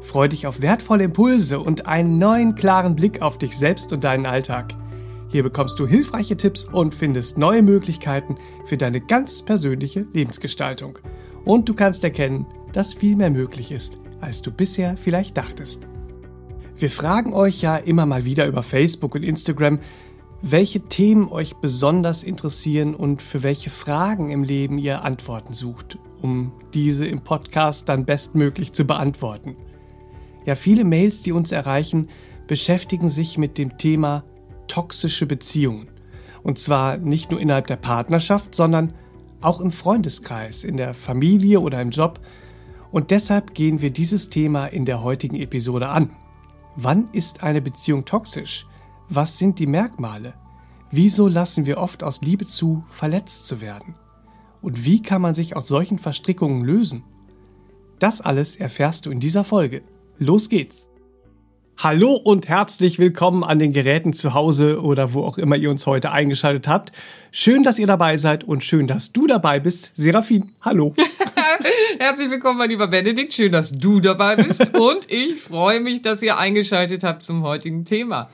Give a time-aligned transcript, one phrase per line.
[0.00, 4.26] Freu dich auf wertvolle Impulse und einen neuen klaren Blick auf dich selbst und deinen
[4.26, 4.74] Alltag.
[5.28, 10.98] Hier bekommst du hilfreiche Tipps und findest neue Möglichkeiten für deine ganz persönliche Lebensgestaltung.
[11.44, 15.88] Und du kannst erkennen, dass viel mehr möglich ist, als du bisher vielleicht dachtest.
[16.76, 19.80] Wir fragen euch ja immer mal wieder über Facebook und Instagram,
[20.40, 26.52] welche Themen euch besonders interessieren und für welche Fragen im Leben ihr Antworten sucht, um
[26.74, 29.56] diese im Podcast dann bestmöglich zu beantworten.
[30.48, 32.08] Ja, viele Mails, die uns erreichen,
[32.46, 34.24] beschäftigen sich mit dem Thema
[34.66, 35.88] toxische Beziehungen.
[36.42, 38.94] Und zwar nicht nur innerhalb der Partnerschaft, sondern
[39.42, 42.20] auch im Freundeskreis, in der Familie oder im Job.
[42.90, 46.12] Und deshalb gehen wir dieses Thema in der heutigen Episode an.
[46.76, 48.66] Wann ist eine Beziehung toxisch?
[49.10, 50.32] Was sind die Merkmale?
[50.90, 53.96] Wieso lassen wir oft aus Liebe zu, verletzt zu werden?
[54.62, 57.02] Und wie kann man sich aus solchen Verstrickungen lösen?
[57.98, 59.82] Das alles erfährst du in dieser Folge.
[60.20, 60.88] Los geht's!
[61.76, 65.86] Hallo und herzlich willkommen an den Geräten zu Hause oder wo auch immer ihr uns
[65.86, 66.90] heute eingeschaltet habt.
[67.30, 69.92] Schön, dass ihr dabei seid und schön, dass du dabei bist.
[69.94, 70.92] Serafin, hallo.
[72.00, 73.32] Herzlich willkommen, mein lieber Benedikt.
[73.32, 77.84] Schön, dass du dabei bist und ich freue mich, dass ihr eingeschaltet habt zum heutigen
[77.84, 78.28] Thema.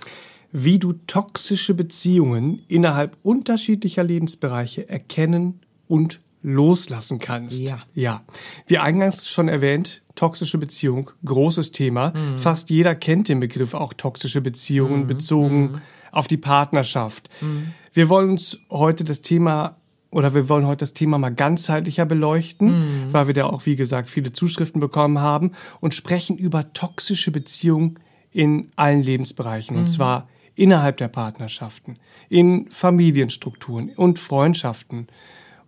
[0.53, 7.63] Wie du toxische Beziehungen innerhalb unterschiedlicher Lebensbereiche erkennen und loslassen kannst.
[7.63, 7.81] Ja.
[7.95, 8.23] Ja.
[8.67, 12.11] Wie eingangs schon erwähnt, toxische Beziehung, großes Thema.
[12.11, 12.39] Mhm.
[12.39, 15.07] Fast jeder kennt den Begriff auch toxische Beziehungen mhm.
[15.07, 15.81] bezogen mhm.
[16.13, 17.31] auf die Partnerschaft.
[17.41, 17.73] Mhm.
[17.95, 19.77] Wir wollen uns heute das Thema
[20.11, 23.13] oder wir wollen heute das Thema mal ganzheitlicher beleuchten, mhm.
[23.13, 27.99] weil wir da auch, wie gesagt, viele Zuschriften bekommen haben und sprechen über toxische Beziehungen
[28.31, 29.77] in allen Lebensbereichen.
[29.77, 29.89] Und mhm.
[29.89, 31.97] zwar innerhalb der Partnerschaften,
[32.29, 35.09] in Familienstrukturen und Freundschaften,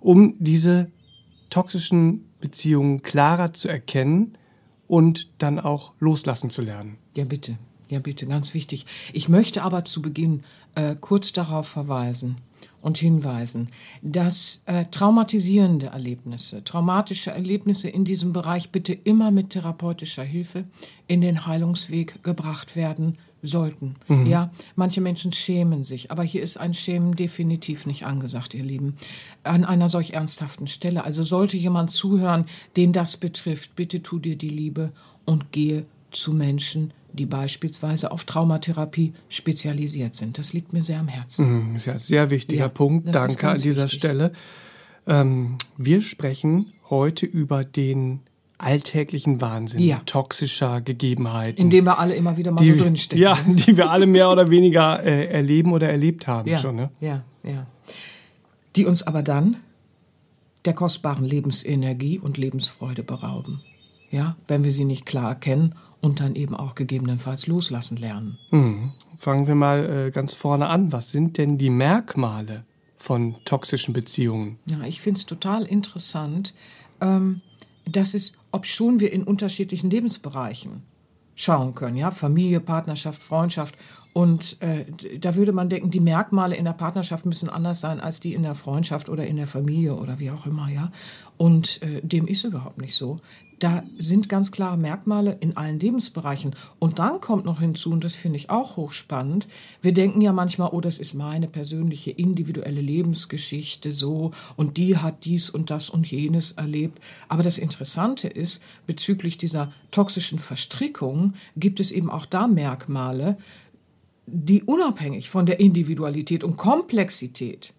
[0.07, 0.89] um diese
[1.51, 4.39] toxischen Beziehungen klarer zu erkennen
[4.87, 6.97] und dann auch loslassen zu lernen.
[7.17, 7.59] Ja, bitte.
[7.89, 8.87] Ja, bitte, ganz wichtig.
[9.13, 10.45] Ich möchte aber zu Beginn
[10.77, 12.37] äh, kurz darauf verweisen
[12.83, 20.23] und hinweisen, dass äh, traumatisierende Erlebnisse, traumatische Erlebnisse in diesem Bereich bitte immer mit therapeutischer
[20.23, 20.67] Hilfe
[21.09, 23.97] in den Heilungsweg gebracht werden sollten.
[24.09, 24.27] Mhm.
[24.27, 28.97] Ja, manche Menschen schämen sich, aber hier ist ein Schämen definitiv nicht angesagt, ihr Lieben.
[29.43, 31.05] An einer solch ernsthaften Stelle.
[31.05, 32.47] Also sollte jemand zuhören,
[32.77, 34.93] den das betrifft, bitte tu dir die Liebe
[35.25, 40.39] und gehe zu Menschen, die beispielsweise auf Traumatherapie spezialisiert sind.
[40.39, 41.73] Das liegt mir sehr am Herzen.
[41.73, 43.15] Mhm, ja, sehr wichtiger ja, Punkt.
[43.15, 43.99] Danke an dieser wichtig.
[43.99, 44.33] Stelle.
[45.07, 48.21] Ähm, wir sprechen heute über den
[48.59, 50.01] alltäglichen Wahnsinn, ja.
[50.07, 51.61] toxischer Gegebenheiten.
[51.61, 53.23] In dem wir alle immer wieder mal die, so drinstecken.
[53.23, 56.77] Ja, die wir alle mehr oder weniger äh, erleben oder erlebt haben ja, schon.
[56.77, 56.91] Ne?
[57.01, 57.67] Ja, ja.
[58.77, 59.57] Die uns aber dann
[60.65, 63.63] der kostbaren Lebensenergie und Lebensfreude berauben.
[64.11, 68.39] Ja, wenn wir sie nicht klar erkennen und dann eben auch gegebenenfalls loslassen lernen.
[68.51, 68.93] Mhm.
[69.19, 70.93] Fangen wir mal äh, ganz vorne an.
[70.93, 72.65] Was sind denn die Merkmale
[72.99, 74.59] von toxischen Beziehungen?
[74.67, 76.55] Ja, ich finde es total interessant.
[77.01, 77.41] Ähm,
[77.87, 80.83] dass es, ob schon wir in unterschiedlichen Lebensbereichen
[81.35, 83.77] schauen können, ja, Familie, Partnerschaft, Freundschaft.
[84.15, 84.87] Und äh,
[85.19, 88.43] da würde man denken, die Merkmale in der Partnerschaft müssen anders sein als die in
[88.43, 90.91] der Freundschaft oder in der Familie oder wie auch immer, ja.
[91.37, 93.21] Und äh, dem ist überhaupt nicht so
[93.59, 96.55] da sind ganz klare Merkmale in allen Lebensbereichen.
[96.79, 99.47] Und dann kommt noch hinzu, und das finde ich auch hochspannend,
[99.81, 105.25] wir denken ja manchmal, oh, das ist meine persönliche, individuelle Lebensgeschichte so, und die hat
[105.25, 107.01] dies und das und jenes erlebt.
[107.29, 113.39] Aber das Interessante ist, bezüglich dieser toxischen Verstrickung gibt es eben auch da Merkmale,
[114.27, 117.73] die unabhängig von der Individualität und Komplexität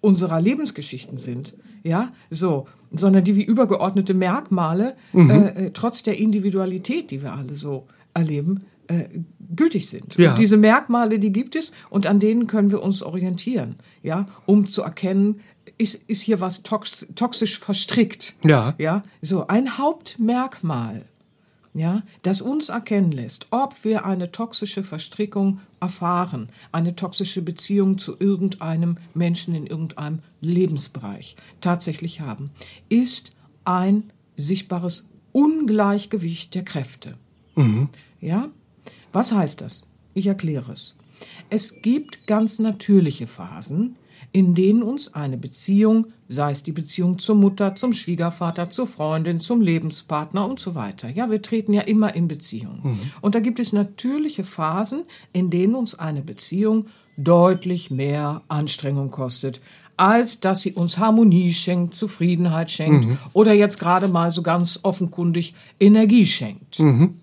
[0.00, 1.54] unserer Lebensgeschichten sind.
[1.88, 5.30] Ja, so sondern die wie übergeordnete Merkmale, mhm.
[5.30, 9.04] äh, äh, trotz der Individualität, die wir alle so erleben, äh,
[9.54, 10.16] gültig sind.
[10.16, 10.34] Ja.
[10.34, 14.82] Diese Merkmale, die gibt es und an denen können wir uns orientieren, ja, um zu
[14.82, 15.40] erkennen,
[15.76, 18.34] ist, ist hier was tox toxisch verstrickt.
[18.44, 18.74] Ja.
[18.78, 21.02] Ja, so ein Hauptmerkmal
[21.78, 28.16] ja, das uns erkennen lässt, ob wir eine toxische Verstrickung erfahren, eine toxische Beziehung zu
[28.18, 32.50] irgendeinem Menschen in irgendeinem Lebensbereich tatsächlich haben,
[32.88, 33.30] ist
[33.64, 37.16] ein sichtbares Ungleichgewicht der Kräfte.
[37.54, 37.88] Mhm.
[38.20, 38.48] Ja,
[39.12, 39.86] Was heißt das?
[40.14, 40.96] Ich erkläre es.
[41.50, 43.96] Es gibt ganz natürliche Phasen,
[44.32, 49.40] in denen uns eine Beziehung, sei es die Beziehung zur Mutter, zum Schwiegervater, zur Freundin,
[49.40, 51.08] zum Lebenspartner und so weiter.
[51.08, 52.80] Ja, wir treten ja immer in Beziehung.
[52.82, 52.98] Mhm.
[53.20, 56.86] Und da gibt es natürliche Phasen, in denen uns eine Beziehung
[57.16, 59.60] deutlich mehr Anstrengung kostet,
[59.96, 63.18] als dass sie uns Harmonie schenkt, Zufriedenheit schenkt mhm.
[63.32, 66.78] oder jetzt gerade mal so ganz offenkundig Energie schenkt.
[66.78, 67.16] Mhm.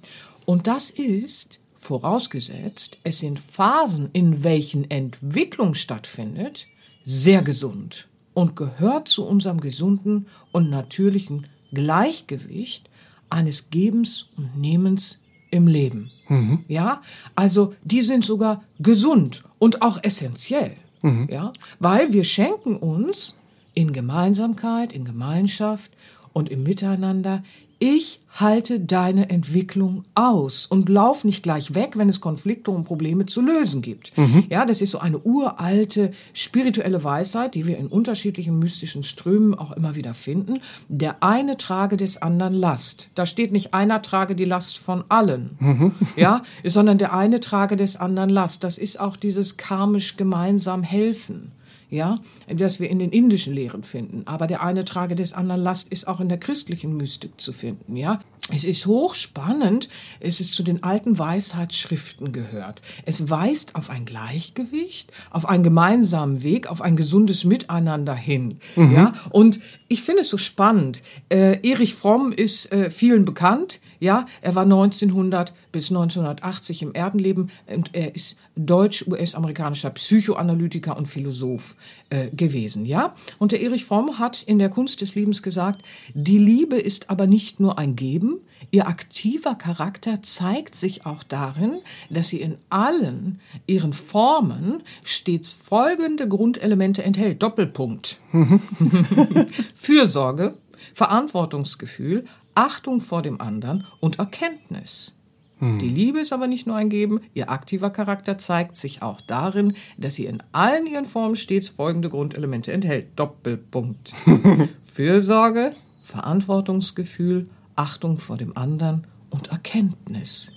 [0.46, 6.68] Und das ist, vorausgesetzt, es sind Phasen, in welchen Entwicklung stattfindet,
[7.06, 12.90] sehr gesund und gehört zu unserem gesunden und natürlichen Gleichgewicht
[13.30, 15.22] eines Gebens und Nehmens
[15.52, 16.12] im Leben.
[16.28, 16.66] Mhm.
[16.68, 17.02] Ja,
[17.36, 20.76] also die sind sogar gesund und auch essentiell.
[21.02, 21.30] Mhm.
[21.32, 23.38] Ja, weil wir schenken uns
[23.74, 25.92] in Gemeinsamkeit, in Gemeinschaft
[26.34, 27.44] und im Miteinander
[27.80, 33.26] ich halte deine Entwicklung aus und lauf nicht gleich weg, wenn es Konflikte und Probleme
[33.26, 34.18] zu lösen gibt.
[34.18, 34.44] Mhm.
[34.50, 39.72] Ja, das ist so eine uralte spirituelle Weisheit, die wir in unterschiedlichen mystischen Strömen auch
[39.72, 40.60] immer wieder finden.
[40.90, 43.10] Der eine trage des anderen Last.
[43.16, 45.92] Da steht nicht einer trage die Last von allen, mhm.
[46.18, 48.66] ja, sondern der eine trage des anderen Last.
[48.66, 51.54] Das ist auch dieses karmisch gemeinsam helfen
[51.90, 54.24] ja, das wir in den indischen Lehren finden.
[54.26, 57.96] Aber der eine trage des anderen Last ist auch in der christlichen Mystik zu finden,
[57.96, 58.20] ja.
[58.54, 59.90] Es ist hochspannend,
[60.20, 62.80] es ist zu den alten Weisheitsschriften gehört.
[63.04, 68.60] Es weist auf ein Gleichgewicht, auf einen gemeinsamen Weg, auf ein gesundes Miteinander hin.
[68.76, 68.94] Mhm.
[68.94, 71.02] Ja, und ich finde es so spannend.
[71.30, 73.80] Äh, Erich Fromm ist äh, vielen bekannt.
[74.00, 81.76] Ja, er war 1900 bis 1980 im Erdenleben und er ist deutsch-US-amerikanischer Psychoanalytiker und Philosoph
[82.10, 82.86] äh, gewesen.
[82.86, 85.82] Ja, und der Erich Fromm hat in der Kunst des Lebens gesagt:
[86.14, 88.40] Die Liebe ist aber nicht nur ein Geben
[88.72, 91.80] Ihr aktiver Charakter zeigt sich auch darin,
[92.10, 97.44] dass sie in allen ihren Formen stets folgende Grundelemente enthält.
[97.44, 98.18] Doppelpunkt.
[99.76, 100.58] Fürsorge,
[100.94, 105.15] Verantwortungsgefühl, Achtung vor dem anderen und Erkenntnis.
[105.60, 105.80] Hm.
[105.80, 109.74] Die Liebe ist aber nicht nur ein Geben, ihr aktiver Charakter zeigt sich auch darin,
[109.98, 113.08] dass sie in allen ihren Formen stets folgende Grundelemente enthält.
[113.16, 114.14] Doppelpunkt.
[114.84, 115.74] Fürsorge,
[116.04, 120.52] Verantwortungsgefühl, Achtung vor dem anderen und Erkenntnis.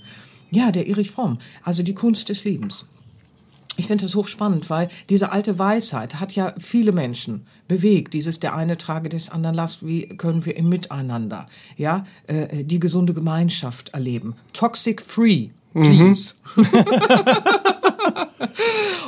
[0.50, 2.88] Ja, der Erich Fromm, also die Kunst des Lebens.
[3.78, 8.12] Ich finde das hochspannend, weil diese alte Weisheit hat ja viele Menschen bewegt.
[8.12, 9.86] Dieses der eine trage des anderen Last.
[9.86, 11.46] Wie können wir im Miteinander,
[11.76, 14.34] ja, äh, die gesunde Gemeinschaft erleben?
[14.52, 16.34] Toxic free, please.
[16.56, 16.66] Mhm.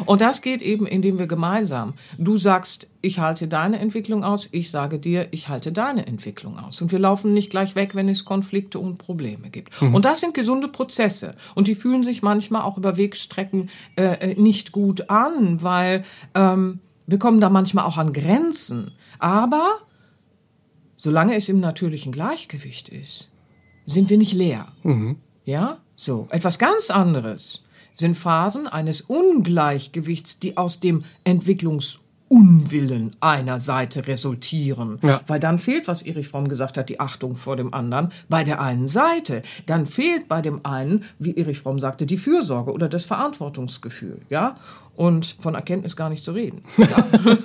[0.06, 4.70] Und das geht eben, indem wir gemeinsam, du sagst, ich halte deine Entwicklung aus, ich
[4.70, 6.80] sage dir, ich halte deine Entwicklung aus.
[6.82, 9.80] Und wir laufen nicht gleich weg, wenn es Konflikte und Probleme gibt.
[9.82, 9.94] Mhm.
[9.94, 11.34] Und das sind gesunde Prozesse.
[11.54, 16.04] Und die fühlen sich manchmal auch über Wegstrecken äh, äh, nicht gut an, weil
[16.34, 18.92] ähm, wir kommen da manchmal auch an Grenzen.
[19.18, 19.78] Aber
[20.96, 23.30] solange es im natürlichen Gleichgewicht ist,
[23.86, 24.68] sind wir nicht leer.
[24.82, 25.16] Mhm.
[25.44, 27.62] Ja, so etwas ganz anderes
[27.94, 34.98] sind Phasen eines Ungleichgewichts, die aus dem Entwicklungsunwillen einer Seite resultieren.
[35.02, 35.20] Ja.
[35.26, 38.60] Weil dann fehlt, was Erich Fromm gesagt hat, die Achtung vor dem anderen bei der
[38.60, 39.42] einen Seite.
[39.66, 44.22] Dann fehlt bei dem einen, wie Erich Fromm sagte, die Fürsorge oder das Verantwortungsgefühl.
[44.30, 44.56] Ja?
[44.96, 46.62] Und von Erkenntnis gar nicht zu reden.
[46.76, 47.06] Ja.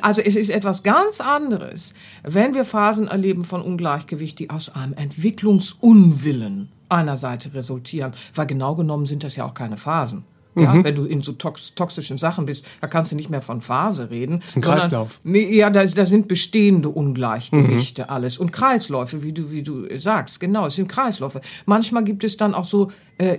[0.00, 1.92] also es ist etwas ganz anderes,
[2.22, 8.12] wenn wir Phasen erleben von Ungleichgewicht, die aus einem Entwicklungsunwillen einer Seite resultieren.
[8.34, 10.24] Weil genau genommen sind das ja auch keine Phasen.
[10.54, 10.84] Ja, mhm.
[10.84, 14.10] wenn du in so tox toxischen Sachen bist, da kannst du nicht mehr von Phase
[14.10, 14.40] reden.
[14.40, 15.20] Das ist ein Kreislauf.
[15.22, 18.10] Nee, ja, da, da sind bestehende Ungleichgewichte mhm.
[18.10, 18.38] alles.
[18.38, 20.40] Und Kreisläufe, wie du, wie du sagst.
[20.40, 21.40] Genau, es sind Kreisläufe.
[21.66, 22.90] Manchmal gibt es dann auch so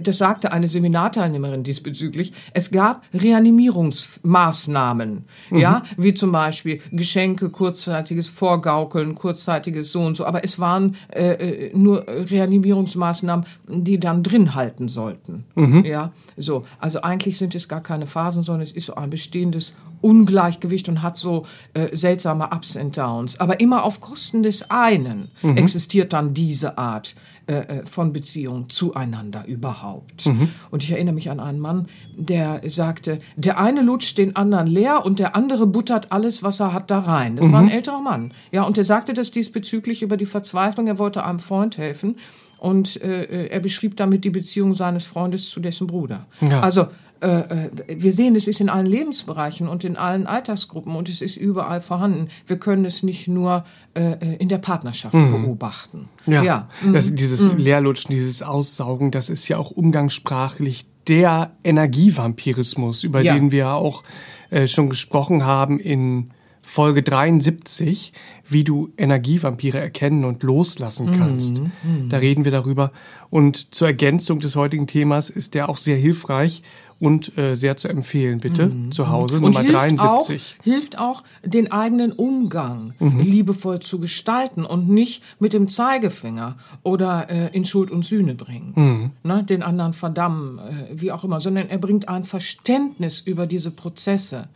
[0.02, 5.58] das sagte eine Seminarteilnehmerin diesbezüglich, es gab Reanimierungsmaßnahmen, mhm.
[5.58, 11.34] ja, wie zum Beispiel Geschenke, kurzzeitiges Vorgaukeln, kurzzeitiges so und so, aber es waren äh,
[11.34, 15.86] äh nur Reanimierungsmaßnahmen, die dann drin halten sollten, mhm.
[15.86, 19.76] ja, so, also eigentlich sind es gar keine Phasen, sondern es ist so ein bestehendes
[20.02, 25.30] Ungleichgewicht und hat so äh, seltsame Ups and Downs, aber immer auf Kosten des einen
[25.42, 25.58] mhm.
[25.58, 27.16] existiert dann diese Art
[27.50, 30.28] äh, äh, von Beziehungen zueinander überhaupt.
[30.28, 30.50] Mhm.
[30.70, 35.04] Und ich erinnere mich an einen Mann, der sagte, der eine lutscht den anderen leer
[35.04, 37.38] und der andere buttert alles, was er hat, da rein.
[37.38, 37.52] Das mhm.
[37.52, 37.72] war ein mhm.
[37.72, 38.36] älterer Mann.
[38.52, 40.86] Ja, und der sagte das diesbezüglich über die Verzweiflung.
[40.86, 42.18] Er wollte einem Freund helfen
[42.60, 46.28] und äh, äh er beschrieb damit die Beziehung seines Freundes zu dessen Bruder.
[46.42, 46.60] Ja.
[46.60, 46.86] Also
[47.22, 51.82] wir sehen, es ist in allen Lebensbereichen und in allen Altersgruppen und es ist überall
[51.82, 52.30] vorhanden.
[52.48, 55.44] Wir können es nicht nur äh, äh in der Partnerschaft mhm.
[55.44, 56.08] beobachten.
[56.26, 56.70] Ja, ja.
[56.94, 57.16] Das, mhm.
[57.16, 57.58] dieses mhm.
[57.58, 63.34] Leerlutschen, dieses Aussaugen, das ist ja auch umgangssprachlich der Energievampirismus, über ja.
[63.34, 64.04] den wir auch
[64.50, 66.30] äh, schon gesprochen haben in
[66.62, 68.14] Folge 73,
[68.48, 71.64] wie du Energievampire erkennen und loslassen kannst.
[71.64, 72.10] Mm, mm.
[72.10, 72.92] Da reden wir darüber.
[73.32, 76.62] Und zur Ergänzung des heutigen Themas ist der auch sehr hilfreich
[77.00, 80.58] und äh, sehr zu empfehlen, bitte, mm, zu Hause, und Nummer hilft 73.
[80.60, 83.20] Auch, hilft auch, den eigenen Umgang mhm.
[83.20, 88.74] liebevoll zu gestalten und nicht mit dem Zeigefinger oder äh, in Schuld und Sühne bringen,
[88.76, 89.12] mhm.
[89.24, 93.72] ne, den anderen verdammen, äh, wie auch immer, sondern er bringt ein Verständnis über diese
[93.72, 94.50] Prozesse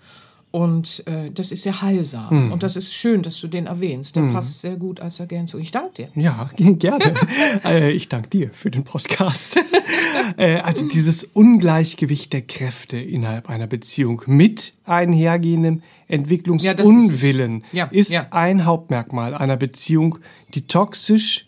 [0.53, 2.29] und äh, das ist sehr heilsam.
[2.29, 2.51] Hm.
[2.51, 4.15] Und das ist schön, dass du den erwähnst.
[4.15, 4.33] Der hm.
[4.33, 5.59] passt sehr gut als Ergänzung.
[5.59, 6.09] Ich danke dir.
[6.13, 7.15] Ja, gerne.
[7.65, 9.59] äh, ich danke dir für den Podcast.
[10.37, 18.21] äh, also dieses Ungleichgewicht der Kräfte innerhalb einer Beziehung mit einhergehendem Entwicklungsunwillen ja, ist, ja,
[18.21, 18.27] ja.
[18.29, 20.19] ein Hauptmerkmal einer Beziehung,
[20.53, 21.47] die toxisch,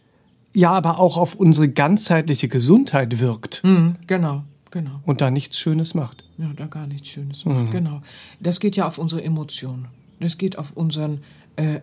[0.51, 3.61] ja, aber auch auf unsere ganzheitliche Gesundheit wirkt.
[3.61, 4.45] Hm, genau.
[4.71, 4.99] Genau.
[5.05, 6.24] Und da nichts Schönes macht.
[6.37, 7.71] Ja, da gar nichts Schönes macht, mhm.
[7.71, 8.01] genau.
[8.39, 9.87] Das geht ja auf unsere Emotionen.
[10.19, 11.21] Das geht auf unseren,
[11.55, 11.79] äh,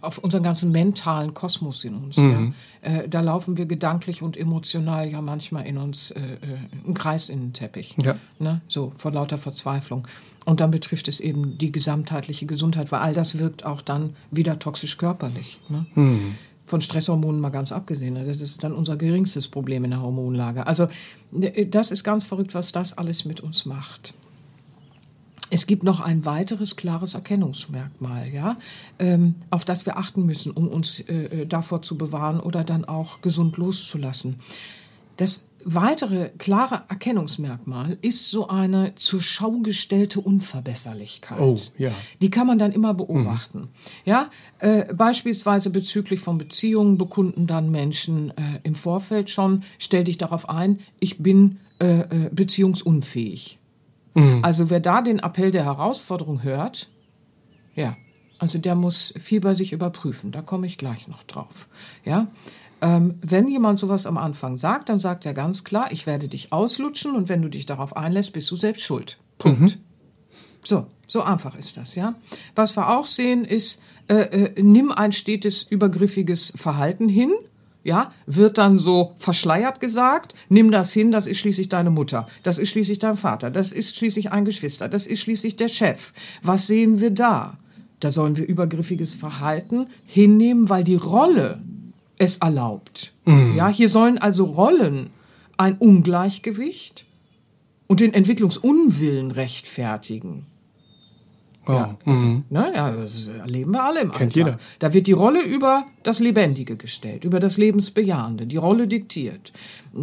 [0.00, 2.16] auf unseren ganzen mentalen Kosmos in uns.
[2.16, 2.54] Mhm.
[2.82, 2.90] Ja.
[2.90, 7.28] Äh, da laufen wir gedanklich und emotional ja manchmal in uns äh, äh einen Kreis
[7.28, 7.94] in den Teppich.
[8.00, 8.16] Ja.
[8.38, 8.60] Ne?
[8.68, 10.06] So, vor lauter Verzweiflung.
[10.44, 14.58] Und dann betrifft es eben die gesamtheitliche Gesundheit, weil all das wirkt auch dann wieder
[14.58, 15.60] toxisch körperlich.
[15.68, 15.86] Ne?
[15.94, 16.34] Mhm
[16.66, 18.14] von Stresshormonen mal ganz abgesehen.
[18.14, 18.24] Ne?
[18.26, 20.66] Das ist dann unser geringstes Problem in der Hormonlage.
[20.66, 20.88] Also
[21.40, 24.14] äh, das ist ganz verrückt, was das alles mit uns macht.
[25.48, 28.56] Es gibt noch ein weiteres klares Erkennungsmerkmal, ja,
[28.98, 32.84] ähm, auf das wir achten müssen, um uns äh, äh davor zu bewahren oder dann
[32.84, 34.40] auch gesund loszulassen.
[35.18, 41.40] Das weitere klare Erkennungsmerkmal ist so eine zur Schau gestellte Unverbesserlichkeit.
[41.40, 41.90] Oh, ja.
[42.22, 43.58] Die kann man dann immer beobachten.
[43.58, 43.68] Mhm.
[44.04, 44.30] Ja,
[44.60, 50.48] äh, beispielsweise bezüglich von Beziehungen bekunden dann Menschen äh, im Vorfeld schon, stell dich darauf
[50.48, 53.58] ein, ich bin äh, äh beziehungsunfähig.
[54.14, 54.44] Mhm.
[54.44, 56.88] Also wer da den Appell der Herausforderung hört,
[57.74, 57.96] ja,
[58.38, 60.30] also der muss viel bei sich überprüfen.
[60.30, 61.68] Da komme ich gleich noch drauf.
[62.04, 62.28] Ja,
[62.80, 66.52] ähm, wenn jemand sowas am Anfang sagt, dann sagt er ganz klar, ich werde dich
[66.52, 69.18] auslutschen und wenn du dich darauf einlässt, bist du selbst schuld.
[69.38, 69.60] Punkt.
[69.60, 69.72] Mhm.
[70.64, 72.14] So, so einfach ist das, ja.
[72.54, 77.32] Was wir auch sehen ist, äh, äh, nimm ein stetes übergriffiges Verhalten hin,
[77.82, 82.58] ja, wird dann so verschleiert gesagt, nimm das hin, das ist schließlich deine Mutter, das
[82.58, 86.12] ist schließlich dein Vater, das ist schließlich ein Geschwister, das ist schließlich der Chef.
[86.42, 87.58] Was sehen wir da?
[88.00, 91.62] Da sollen wir übergriffiges Verhalten hinnehmen, weil die Rolle
[92.18, 93.12] es erlaubt.
[93.24, 93.54] Mhm.
[93.54, 95.10] Ja, hier sollen also Rollen
[95.56, 97.04] ein Ungleichgewicht
[97.86, 100.46] und den Entwicklungsunwillen rechtfertigen.
[101.66, 101.72] Oh.
[101.72, 101.96] Ja.
[102.04, 102.44] Mhm.
[102.48, 104.36] Ne, ja, das erleben wir alle im Kennt Alltag.
[104.36, 104.58] Jeder.
[104.78, 109.52] Da wird die Rolle über das Lebendige gestellt, über das Lebensbejahende, die Rolle diktiert.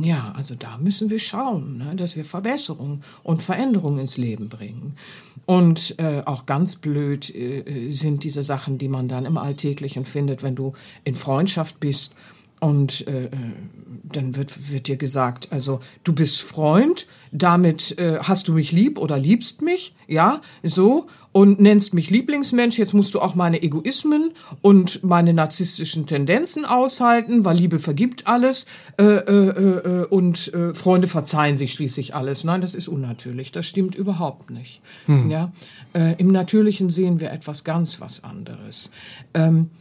[0.02, 4.98] Ja, also da müssen wir schauen, ne, dass wir Verbesserung und Veränderung ins Leben bringen.
[5.46, 10.44] Und äh, auch ganz blöd äh, sind diese Sachen, die man dann im Alltäglichen findet,
[10.44, 12.16] wenn du in Freundschaft bist
[12.64, 13.30] und äh, äh
[14.14, 19.00] dann wird, wird dir gesagt, also du bist Freund, damit äh, hast du mich lieb
[19.00, 24.32] oder liebst mich, ja, so, und nennst mich Lieblingsmensch, jetzt musst du auch meine Egoismen
[24.62, 28.68] und meine narzisstischen Tendenzen aushalten, weil Liebe vergibt alles
[29.00, 32.44] äh, äh, äh, und äh, Freunde verzeihen sich schließlich alles.
[32.44, 34.82] Nein, das ist unnatürlich, das stimmt überhaupt nicht.
[35.08, 35.32] Hm.
[35.32, 35.52] Ja?
[35.94, 38.92] Äh, Im Natürlichen sehen wir etwas ganz was anderes.
[39.34, 39.72] Ähm,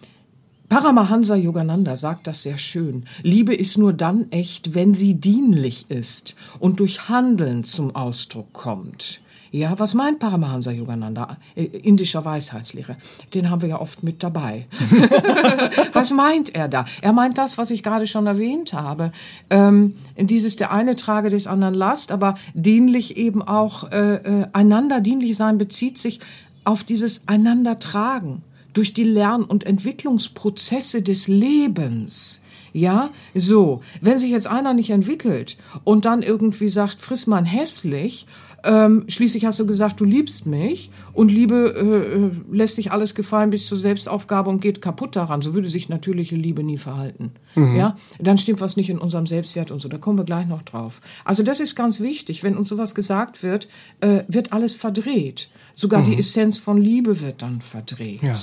[0.73, 3.05] Paramahansa Yogananda sagt das sehr schön.
[3.23, 9.21] Liebe ist nur dann echt, wenn sie dienlich ist und durch Handeln zum Ausdruck kommt.
[9.51, 11.37] Ja, was meint Paramahansa Yogananda?
[11.55, 12.97] Äh, indischer Weisheitslehre.
[13.35, 14.67] Den haben wir ja oft mit dabei.
[15.93, 16.87] was meint er da?
[17.03, 19.13] Er meint das, was ich gerade schon erwähnt habe.
[19.51, 25.03] Ähm, dieses der eine trage des anderen Last, aber dienlich eben auch äh, äh, einander
[25.03, 26.21] dienlich sein bezieht sich
[26.65, 32.43] auf dieses einander tragen durch die Lern- und Entwicklungsprozesse des Lebens.
[32.73, 33.83] Ja, so.
[34.01, 38.27] Wenn sich jetzt einer nicht entwickelt und dann irgendwie sagt, friss man hässlich,
[38.65, 43.15] ähm, schließlich hast du gesagt, du liebst mich und Liebe äh, äh, lässt sich alles
[43.15, 45.43] gefallen bis zur Selbstaufgabe und geht kaputt daran.
[45.43, 47.33] So würde sich natürliche Liebe nie verhalten.
[47.57, 47.77] Mhm.
[47.77, 49.89] Ja, dann stimmt was nicht in unserem Selbstwert und so.
[49.89, 51.01] Da kommen wir gleich noch drauf.
[51.25, 52.43] Also das ist ganz wichtig.
[52.43, 53.69] Wenn uns sowas gesagt wird,
[54.01, 55.49] äh, wird alles verdreht.
[55.75, 56.05] Sogar mhm.
[56.07, 58.23] die Essenz von Liebe wird dann verdreht.
[58.23, 58.37] Ja.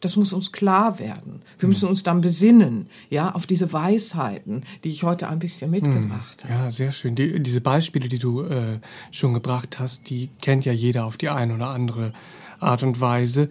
[0.00, 1.42] Das muss uns klar werden.
[1.58, 6.44] Wir müssen uns dann besinnen, ja, auf diese Weisheiten, die ich heute ein bisschen mitgebracht
[6.44, 6.52] habe.
[6.54, 7.14] Ja, sehr schön.
[7.14, 8.78] Die, diese Beispiele, die du äh,
[9.10, 12.12] schon gebracht hast, die kennt ja jeder auf die eine oder andere
[12.60, 13.48] Art und Weise.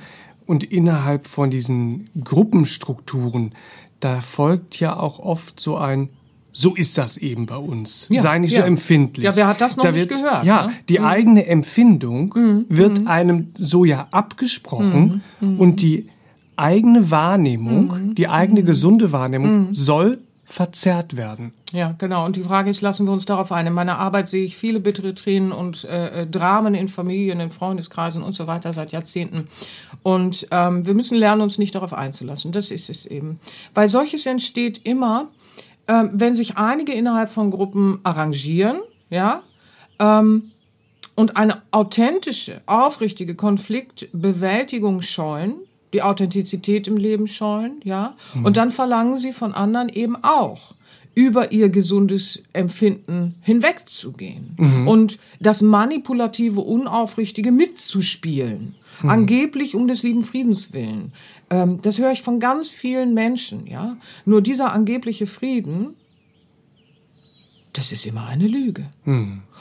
[0.48, 3.54] Und innerhalb von diesen Gruppenstrukturen,
[4.00, 6.10] da folgt ja auch oft so ein
[6.52, 8.08] so ist das eben bei uns.
[8.10, 8.62] Ja, Sei nicht ja.
[8.62, 9.24] so empfindlich.
[9.24, 10.74] Ja, wer hat das noch da nicht wird, gehört, Ja, ne?
[10.90, 12.66] die eigene Empfindung Mhm.
[12.70, 16.10] wird einem so ja abgesprochen und die
[16.60, 21.54] eigene Wahrnehmung, die eigene gesunde Wahrnehmung soll verzerrt werden.
[21.72, 22.26] Ja, genau.
[22.26, 23.68] Und die Frage ist, lassen wir uns darauf ein.
[23.68, 27.52] In meiner Arbeit sehe ich viele bittere Tränen und äh, äh, Dramen in Familien, in
[27.52, 29.48] Freundeskreisen und so weiter seit Jahrzehnten.
[30.02, 32.52] Und ähm, wir müssen lernen, uns nicht darauf einzulassen.
[32.52, 33.40] Das ist es eben.
[33.76, 35.28] Weil solches entsteht immer,
[35.88, 38.80] ähm, wenn sich einige innerhalb von Gruppen arrangieren,
[39.12, 39.44] ja,
[40.00, 40.52] ähm,
[41.14, 45.56] und eine authentische, aufrichtige Konfliktbewältigung scheuen,
[45.94, 50.76] die Authentizität im Leben scheuen, ja, und dann verlangen sie von anderen eben auch
[51.16, 54.56] über ihr gesundes Empfinden hinwegzugehen
[54.88, 61.12] und das manipulative, unaufrichtige mitzuspielen, angeblich um des lieben Friedens willen.
[61.50, 63.98] Ähm, das höre ich von ganz vielen Menschen, ja.
[64.26, 65.96] Nur dieser angebliche Frieden,
[67.74, 68.90] das ist immer eine Lüge.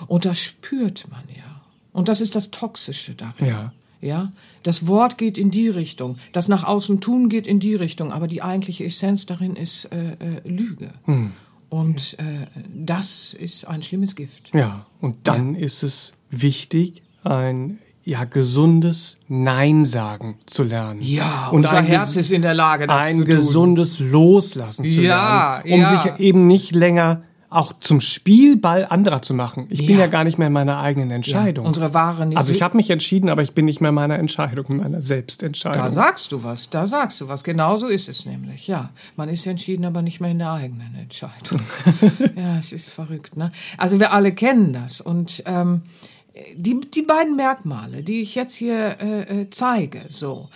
[0.07, 1.63] Und das spürt man ja.
[1.93, 3.47] Und das ist das Toxische darin.
[3.47, 3.73] Ja.
[4.01, 8.13] Ja, das Wort geht in die Richtung, das nach außen tun geht in die Richtung,
[8.13, 10.91] aber die eigentliche Essenz darin ist äh, äh, Lüge.
[11.69, 14.55] Und äh, das ist ein schlimmes Gift.
[14.55, 21.03] Ja, und dann ist es wichtig, ein ja gesundes Nein sagen zu lernen.
[21.03, 23.35] Ja, und unser ein Herz ist in der Lage, das ein zu tun.
[23.35, 26.03] gesundes Loslassen zu Ja, lernen, um ja.
[26.03, 29.67] sich eben nicht länger auch zum Spielball anderer zu machen.
[29.71, 30.05] Ich bin Ja.
[30.05, 31.65] ja gar nicht mehr in meiner eigenen Entscheidung.
[31.65, 34.67] Unsere wahre also ich habe mich entschieden, aber ich bin nicht mehr in meiner Entscheidung,
[34.67, 35.83] in meiner Selbstentscheidung.
[35.83, 37.45] Da sagst du was, da sagst du was.
[37.45, 38.67] Genau so ist es nämlich.
[38.69, 41.61] Ja, man ist entschieden, aber nicht mehr in der eigenen Entscheidung.
[42.37, 43.37] ja, es ist verrückt.
[43.37, 43.51] Ne?
[43.79, 45.83] Also wir alle kennen das und ähm,
[46.55, 50.49] die die beiden Merkmale, die ich jetzt hier äh, äh, zeige, so.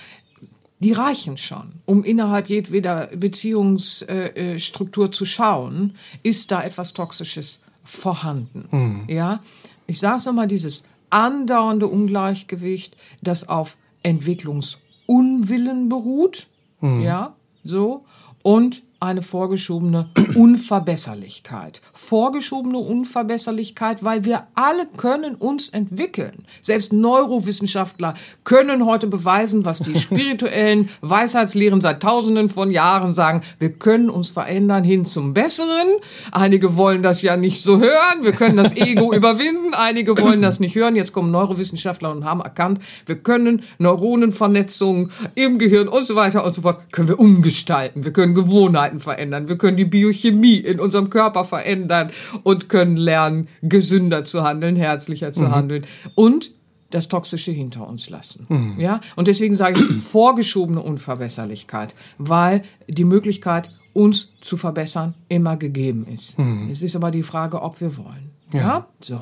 [0.83, 9.05] Die reichen schon, um innerhalb jedweder Beziehungsstruktur äh, zu schauen, ist da etwas Toxisches vorhanden.
[9.09, 9.41] Ja,
[9.87, 16.49] ich sage es nochmal, dieses andauernde Ungleichgewicht, das auf Entwicklungsunwillen beruht,
[16.81, 18.05] ja, so,
[18.43, 21.83] und eine vorgeschobene Unverbesserlichkeit.
[21.93, 26.45] Vorgeschobene Unverbesserlichkeit, weil wir alle können uns entwickeln.
[26.63, 33.43] Selbst Neurowissenschaftler können heute beweisen, was die spirituellen Weisheitslehren seit tausenden von Jahren sagen.
[33.59, 35.89] Wir können uns verändern hin zum Besseren.
[36.31, 38.23] Einige wollen das ja nicht so hören.
[38.23, 39.75] Wir können das Ego überwinden.
[39.75, 40.95] Einige wollen das nicht hören.
[40.95, 46.55] Jetzt kommen Neurowissenschaftler und haben erkannt, wir können Neuronenvernetzungen im Gehirn und so weiter und
[46.55, 48.05] so fort, können wir umgestalten.
[48.05, 49.49] Wir können Gewohnheiten verändern.
[49.49, 52.11] Wir können die Biochemie in unserem Körper verändern
[52.43, 56.53] und können lernen, gesünder zu handeln, herzlicher zu handeln und
[56.91, 58.47] das Toxische hinter uns lassen.
[58.79, 59.01] Ja?
[59.17, 66.37] Und deswegen sage ich vorgeschobene Unverbesserlichkeit, weil die Möglichkeit, uns zu verbessern, immer gegeben ist.
[66.71, 68.31] Es ist aber die Frage, ob wir wollen.
[68.53, 68.87] Ja?
[69.01, 69.21] So.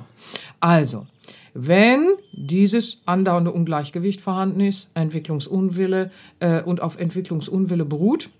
[0.61, 1.07] Also,
[1.55, 8.31] wenn dieses andauernde Ungleichgewicht vorhanden ist, Entwicklungsunwille äh, und auf Entwicklungsunwille beruht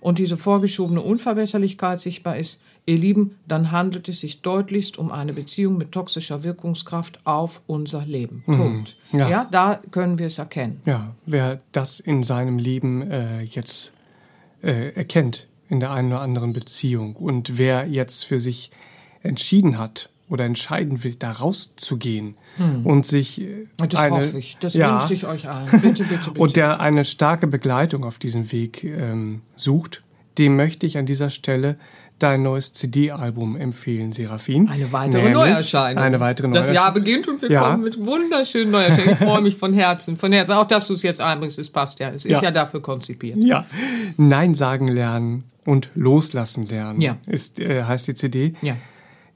[0.00, 5.32] und diese vorgeschobene Unverbesserlichkeit sichtbar ist, ihr Lieben, dann handelt es sich deutlichst um eine
[5.32, 8.42] Beziehung mit toxischer Wirkungskraft auf unser Leben.
[8.46, 8.96] Punkt.
[9.12, 9.28] Ja.
[9.28, 9.48] Ja.
[9.50, 10.80] da können wir es erkennen.
[10.86, 13.92] Ja, wer das in seinem Leben äh, jetzt
[14.62, 18.70] äh, erkennt, in der einen oder anderen Beziehung und wer jetzt für sich
[19.22, 22.36] entschieden hat oder entscheiden will, da rauszugehen
[22.84, 24.56] und sich äh, Das eine, hoffe ich.
[24.60, 25.68] Das ja, wünsche ich euch allen.
[25.70, 26.40] Bitte, bitte, bitte.
[26.40, 30.02] und der eine starke Begleitung auf diesem Weg ähm, sucht,
[30.38, 31.76] dem möchte ich an dieser Stelle
[32.20, 34.68] dein neues CD-Album empfehlen, Serafin.
[34.68, 36.02] eine weitere Neuerscheinung.
[36.04, 36.74] Eine weitere Das Neuerscheinung.
[36.74, 37.62] Jahr beginnt und wir Ja.
[37.70, 39.12] kommen mit wunderschönen Neuerscheinungen.
[39.12, 40.52] Ich freue mich von Herzen, von Herzen.
[40.52, 42.10] Auch, dass du es jetzt einbringst, es passt ja.
[42.10, 42.42] Es ist Ja.
[42.42, 43.38] ja, dafür konzipiert.
[43.38, 43.64] Ja,
[44.18, 47.16] Nein sagen lernen und loslassen lernen Ja.
[47.26, 48.52] ist, äh, heißt die CD.
[48.60, 48.76] Ja.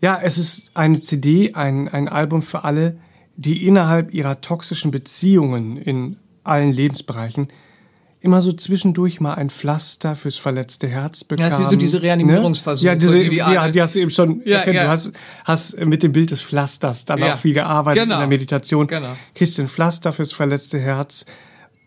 [0.05, 2.99] Ja, es ist eine CD, ein, ein Album für alle,
[3.37, 7.49] die innerhalb ihrer toxischen Beziehungen in allen Lebensbereichen
[8.21, 11.49] immer so zwischendurch mal ein Pflaster fürs verletzte Herz bekamen.
[11.49, 12.93] das sind so diese Reanimierungsversuche, Ne?
[12.93, 14.77] Ja, diese, die die ja, die hast du eben schon Ja, erkannt.
[14.77, 14.85] ja.
[14.85, 15.12] Du hast,
[15.45, 17.33] hast mit dem Bild des Pflasters dann Ja.
[17.35, 18.17] auch viel gearbeitet Genau.
[18.17, 18.87] in der Meditation.
[18.87, 19.17] Genau.
[19.35, 21.25] Kriegst ein Pflaster fürs verletzte Herz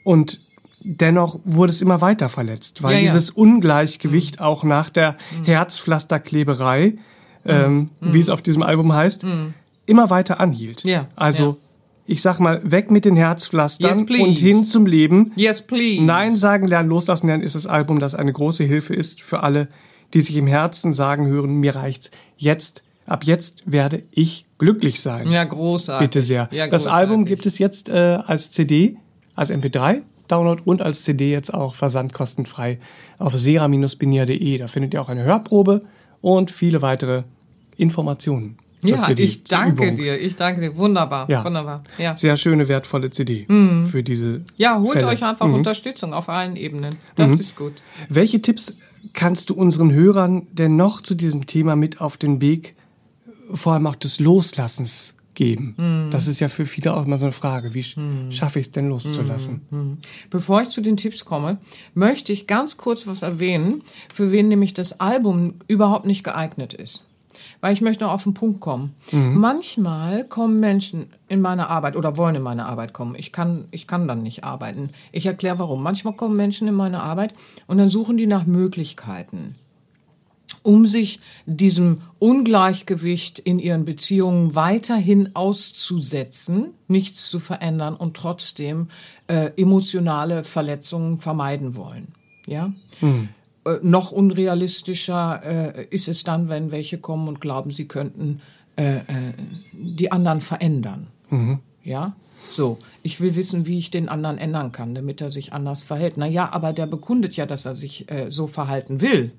[0.04, 0.42] und
[0.82, 3.06] dennoch wurde es immer weiter verletzt, weil Ja, ja.
[3.06, 6.96] dieses Ungleichgewicht auch nach der Herzpflasterkleberei,
[7.48, 9.26] ähm, wie es auf diesem Album heißt,
[9.86, 10.84] immer weiter anhielt.
[10.84, 11.58] Ja, Also
[12.10, 15.34] ich sag mal, weg mit den Herzpflastern Yes, und hin zum Leben.
[15.36, 16.02] Yes, please.
[16.02, 19.68] Nein sagen lernen, loslassen lernen ist das Album, das eine große Hilfe ist für alle,
[20.14, 22.10] die sich im Herzen sagen hören, mir reicht's.
[22.38, 25.30] Jetzt, ab jetzt werde ich glücklich sein.
[25.30, 26.08] Ja, großartig.
[26.08, 26.48] Bitte sehr.
[26.52, 27.10] Ja, das großartig.
[27.10, 28.96] Album gibt es jetzt äh, als CD,
[29.36, 32.80] als MP3 Download und als CD jetzt auch versandkostenfrei
[33.18, 34.58] auf sera-binier.de.
[34.58, 35.84] Da findet ihr auch eine Hörprobe
[36.22, 37.24] und viele weitere
[37.78, 38.58] Informationen.
[38.84, 39.96] Ja, CD, ich danke Übung.
[39.96, 40.20] dir.
[40.22, 40.78] Ich danke dir.
[40.78, 41.28] Wunderbar.
[41.30, 41.44] Ja.
[41.44, 41.84] Wunderbar.
[41.98, 42.16] Ja.
[42.16, 43.48] Sehr schöne, wertvolle CD
[43.90, 45.08] für diese Ja, holt Fälle.
[45.08, 45.56] euch einfach Mhm.
[45.56, 46.96] Unterstützung auf allen Ebenen.
[47.16, 47.74] Das ist gut.
[48.08, 48.76] Welche Tipps
[49.14, 52.76] kannst du unseren Hörern denn noch zu diesem Thema mit auf den Weg,
[53.52, 55.74] vor allem auch des Loslassens geben?
[55.78, 56.12] Mhm.
[56.12, 57.74] Das ist ja für viele auch immer so eine Frage.
[57.74, 59.98] Wie sch- schaffe ich es denn loszulassen?
[60.30, 61.58] Bevor ich zu den Tipps komme,
[61.96, 63.82] möchte ich ganz kurz was erwähnen,
[64.14, 67.06] für wen nämlich das Album überhaupt nicht geeignet ist.
[67.60, 68.94] Weil ich möchte noch auf den Punkt kommen.
[69.12, 73.16] Manchmal kommen Menschen in meine Arbeit oder wollen in meine Arbeit kommen.
[73.16, 74.92] Ich kann, ich kann dann nicht arbeiten.
[75.12, 75.82] Ich erkläre warum.
[75.82, 77.34] Manchmal kommen Menschen in meine Arbeit
[77.66, 79.56] und dann suchen die nach Möglichkeiten.
[80.64, 88.90] um sich diesem Ungleichgewicht in ihren Beziehungen weiterhin auszusetzen, nichts zu verändern und trotzdem
[89.28, 92.10] äh, emotionale Verletzungen vermeiden wollen.
[92.46, 92.74] Ja?
[93.02, 93.28] Äh,
[93.82, 98.42] noch unrealistischer äh, ist es dann, wenn welche kommen und glauben, sie könnten
[98.76, 99.04] äh, äh,
[99.74, 101.08] die anderen verändern.
[101.84, 102.16] Ja?
[102.50, 106.14] So, ich will wissen, wie ich den anderen ändern kann, damit er sich anders verhält.
[106.18, 109.32] Na ja, aber der bekundet ja, dass er sich äh, so verhalten will.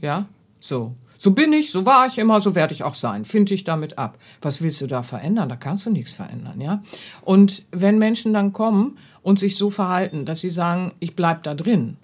[0.00, 0.26] Ja,
[0.60, 0.94] so.
[1.20, 3.24] So bin ich, so war ich immer, so werde ich auch sein.
[3.24, 4.16] Finde ich damit ab.
[4.40, 5.48] Was willst du da verändern?
[5.48, 6.82] Da kannst du nichts verändern, ja?
[7.22, 11.54] Und wenn Menschen dann kommen und sich so verhalten, dass sie sagen, ich bleib da
[11.54, 11.96] drin,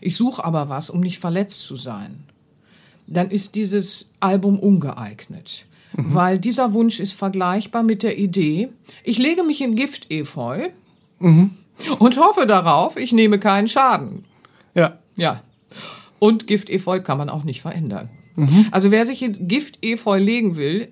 [0.00, 2.24] ich suche aber was, um nicht verletzt zu sein,
[3.06, 5.64] dann ist dieses Album ungeeignet.
[5.94, 8.68] Weil dieser Wunsch ist vergleichbar mit der Idee,
[9.04, 10.68] ich lege mich in Giftefeu
[11.18, 14.24] und hoffe darauf, ich nehme keinen Schaden.
[14.74, 14.98] Ja.
[15.16, 15.42] Ja.
[16.18, 18.10] Und Giftefeu kann man auch nicht verändern.
[18.70, 20.88] Also wer sich in Giftefeu legen will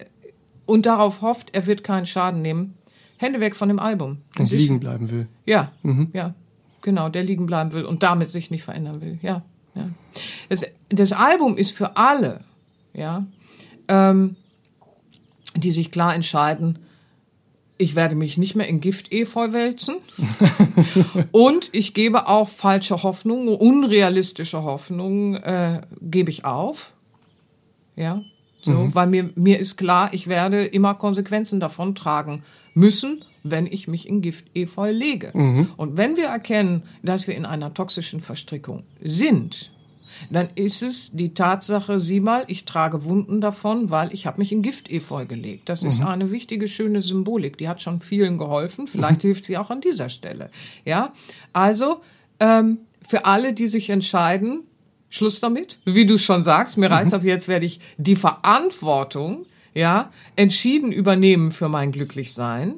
[0.65, 2.75] und darauf hofft, er wird keinen Schaden nehmen,
[3.19, 4.19] Hände weg von dem Album.
[4.39, 5.29] Und Es ist- liegen bleiben will.
[5.45, 5.71] ja,
[6.13, 6.35] ja,
[6.87, 9.19] genau, der liegen bleiben will und damit sich nicht verändern will.
[9.21, 9.43] Ja,
[9.75, 9.91] ja.
[10.49, 12.45] Das, das Album ist für alle,
[12.95, 13.27] ja,
[13.89, 14.37] ähm,
[15.55, 16.79] die sich klar entscheiden,
[17.77, 19.97] ich werde mich nicht mehr in Giftefeu wälzen
[21.33, 26.93] und ich gebe auch falsche Hoffnungen, unrealistische Hoffnungen, äh, gebe ich auf.
[27.97, 28.23] Ja,
[28.61, 32.45] so, weil mir, mir ist klar, ich werde immer Konsequenzen davon tragen
[32.75, 35.33] müssen, wenn ich mich in Giftefeu lege.
[35.77, 39.73] Und wenn wir erkennen, dass wir in einer toxischen Verstrickung sind,
[40.31, 44.53] dann ist es die Tatsache, sieh mal, ich trage Wunden davon, weil ich habe mich
[44.53, 45.69] in Giftefeu gelegt.
[45.69, 47.59] Das ist eine wichtige, schöne Symbolik.
[47.59, 48.87] Die hat schon vielen geholfen.
[48.87, 50.51] Vielleicht hilft sie auch an dieser Stelle.
[50.85, 51.13] Ja,
[51.53, 52.01] also
[52.41, 54.63] ähm, für alle, die sich entscheiden,
[55.09, 55.79] Schluss damit.
[55.85, 61.53] Wie du schon sagst, mir reizt ab jetzt werde ich die Verantwortung, ja, entschieden übernehmen
[61.53, 62.77] für mein Glücklichsein.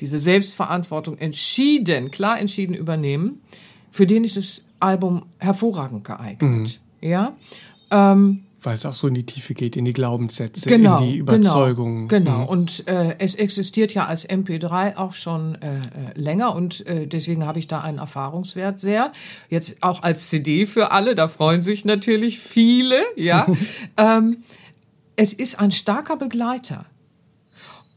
[0.00, 3.42] Diese Selbstverantwortung entschieden, klar entschieden übernehmen.
[3.90, 6.80] Für den ist das Album hervorragend geeignet.
[7.00, 7.36] Ja.
[7.90, 11.16] Ähm, Weil es auch so in die Tiefe geht, in die Glaubenssätze, genau, in die
[11.16, 12.08] Überzeugungen.
[12.08, 12.50] Genau, genau.
[12.50, 15.80] und äh, es existiert ja als MP3 auch schon äh, äh,
[16.14, 19.12] länger und äh, deswegen habe ich da einen Erfahrungswert sehr.
[19.48, 23.46] Jetzt auch als CD für alle, da freuen sich natürlich viele, ja.
[23.96, 24.38] ähm,
[25.16, 26.86] es ist ein starker Begleiter.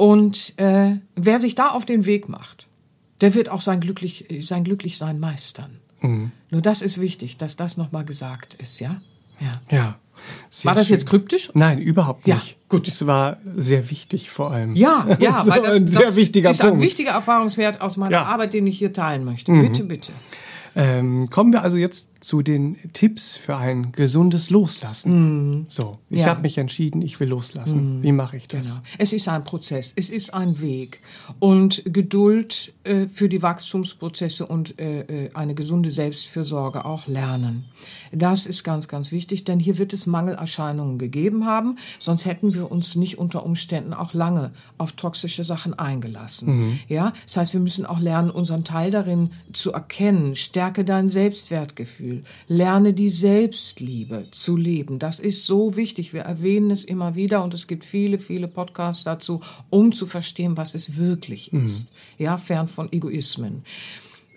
[0.04, 2.68] Und äh, wer sich da auf den Weg macht,
[3.22, 5.80] der wird auch sein glücklich sein Glücklichsein meistern.
[6.50, 9.00] Nur das ist wichtig, dass das nochmal gesagt ist, ja?
[9.39, 9.62] Ja.
[9.72, 10.00] Ja.
[10.63, 10.96] War das schön.
[10.96, 11.50] jetzt kryptisch?
[11.54, 12.58] Nein, überhaupt Ja, nicht.
[12.68, 12.89] Gut.
[12.89, 14.76] Es war sehr wichtig vor allem.
[14.76, 16.76] Ja, ja, so weil das, ein sehr das wichtiger ist Punkt.
[16.76, 18.24] ein wichtiger Erfahrungswert aus meiner Ja.
[18.26, 18.28] Mhm.
[18.28, 19.54] Arbeit, den ich hier teilen möchte.
[19.54, 20.12] Bitte, bitte.
[20.76, 25.66] Ähm, kommen wir also jetzt zu den Tipps für ein gesundes Loslassen.
[25.68, 26.18] So, ich Mhm.
[26.20, 26.26] Ja.
[26.26, 26.30] Mhm.
[26.30, 28.02] habe mich entschieden, ich will loslassen.
[28.02, 28.68] Wie mache ich das?
[28.70, 28.82] Genau.
[28.98, 31.02] Es ist ein Prozess, es ist ein Weg.
[31.40, 37.66] Und Geduld äh, für die Wachstumsprozesse und äh, äh, eine gesunde Selbstfürsorge auch lernen.
[38.14, 42.72] Das ist ganz, ganz wichtig, denn hier wird es Mangelerscheinungen gegeben haben, sonst hätten wir
[42.72, 46.80] uns nicht unter Umständen auch lange auf toxische Sachen eingelassen.
[46.88, 50.36] Ja, das heißt, wir müssen auch lernen, unseren Teil darin zu erkennen.
[50.36, 52.12] Stärke dein Selbstwertgefühl.
[52.47, 54.99] Lerne die Selbstliebe zu leben.
[54.99, 56.13] Das ist so wichtig.
[56.13, 60.58] Wir erwähnen es immer wieder und es gibt viele, viele Podcasts dazu, um zu verstehen,
[60.58, 61.91] was es wirklich ist.
[62.17, 63.63] Ja, fern von Egoismen.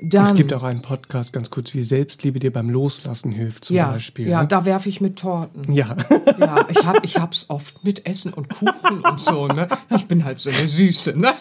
[0.01, 3.77] Dann, Es gibt auch einen Podcast, ganz kurz, wie Selbstliebe dir beim Loslassen hilft, zum
[3.77, 4.29] ja, Beispiel.
[4.29, 4.49] ja, ne?
[4.49, 5.73] da werfe ich mit Torten.
[5.73, 5.97] ja.
[6.39, 9.69] Ja, ich hab, ich hab's oft mit Essen und Kuchen und so, ne?
[9.97, 11.33] Ich bin halt so eine Süße, ne?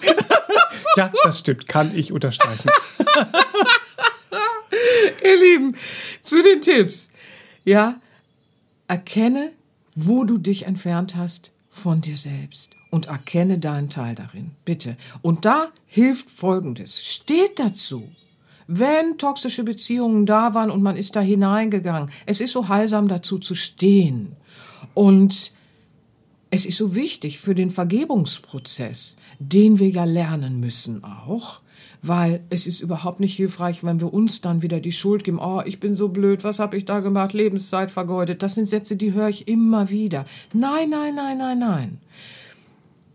[0.95, 2.69] Ja, das stimmt, kann ich unterstreichen.
[5.24, 5.76] Ihr Lieben,
[6.22, 7.10] zu den Tipps.
[7.64, 8.00] Ja,
[8.88, 9.52] erkenne,
[9.96, 14.52] wo du dich entfernt hast von dir selbst und erkenne deinen Teil darin.
[14.64, 14.98] Bitte.
[15.22, 17.06] Und da hilft Folgendes.
[17.06, 18.10] Steht dazu.
[18.68, 23.38] Wenn toxische Beziehungen da waren und man ist da hineingegangen, es ist so heilsam dazu
[23.38, 24.36] zu stehen.
[24.94, 25.52] Und
[26.50, 31.60] es ist so wichtig für den Vergebungsprozess, den wir ja lernen müssen auch,
[32.08, 35.62] weil es ist überhaupt nicht hilfreich, wenn wir uns dann wieder die Schuld geben, oh,
[35.65, 38.44] ich bin so blöd, was habe ich da gemacht, Lebenszeit vergeudet.
[38.44, 40.26] Das sind Sätze, die höre ich immer wieder.
[40.54, 41.98] Nein, nein, nein, nein, nein.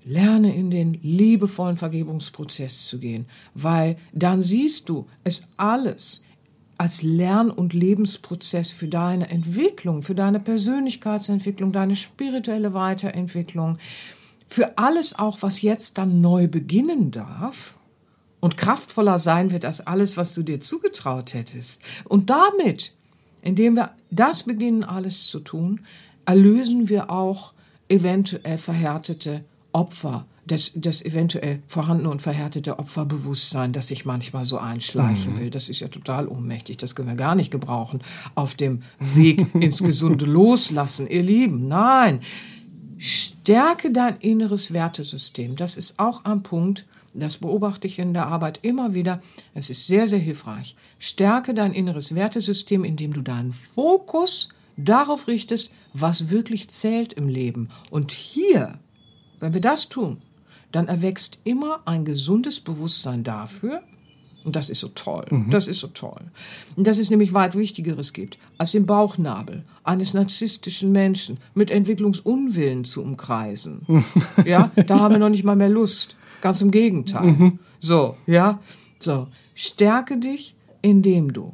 [0.04, 6.24] Lerne in den liebevollen Vergebungsprozess zu gehen, weil dann siehst du es alles
[6.78, 13.76] als Lern- und Lebensprozess für deine Entwicklung, für deine Persönlichkeitsentwicklung, deine spirituelle Weiterentwicklung,
[14.46, 17.76] für alles auch, was jetzt dann neu beginnen darf
[18.40, 21.82] und kraftvoller sein wird als alles, was du dir zugetraut hättest.
[22.04, 22.94] Und damit,
[23.42, 25.80] indem wir das beginnen, alles zu tun,
[26.24, 27.52] erlösen wir auch
[27.88, 35.34] eventuell verhärtete Opfer, das, das eventuell vorhandene und verhärtete Opferbewusstsein, das sich manchmal so einschleichen
[35.34, 35.38] mhm.
[35.38, 35.50] will.
[35.50, 38.00] Das ist ja total ohnmächtig, das können wir gar nicht gebrauchen
[38.34, 41.68] auf dem Weg ins gesunde Loslassen, ihr Lieben.
[41.68, 42.20] Nein,
[42.98, 45.56] stärke dein inneres Wertesystem.
[45.56, 49.20] Das ist auch ein Punkt, das beobachte ich in der Arbeit immer wieder.
[49.54, 50.76] Es ist sehr, sehr hilfreich.
[50.98, 57.68] Stärke dein inneres Wertesystem, indem du deinen Fokus darauf richtest, was wirklich zählt im Leben.
[57.90, 58.78] Und hier,
[59.40, 60.18] wenn wir das tun,
[60.72, 63.82] dann erwächst immer ein gesundes Bewusstsein dafür,
[64.44, 65.26] und das ist so toll.
[65.30, 65.50] Mhm.
[65.50, 66.22] Das ist so toll.
[66.76, 72.84] Und dass es nämlich weit Wichtigeres gibt, als den Bauchnabel eines narzisstischen Menschen mit Entwicklungsunwillen
[72.84, 73.82] zu umkreisen.
[74.46, 76.16] ja, da haben wir noch nicht mal mehr Lust.
[76.40, 77.26] Ganz im Gegenteil.
[77.26, 77.58] Mhm.
[77.78, 78.60] So, ja.
[78.98, 79.28] So.
[79.54, 81.52] Stärke dich, indem du